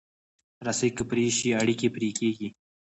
[0.65, 2.47] رسۍ که پرې شي، اړیکې پرې کېږي.